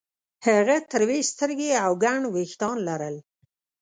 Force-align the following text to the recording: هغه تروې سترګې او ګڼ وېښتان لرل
هغه 0.47 0.75
تروې 0.91 1.21
سترګې 1.31 1.69
او 1.83 1.91
ګڼ 2.03 2.19
وېښتان 2.33 2.77
لرل 2.87 3.15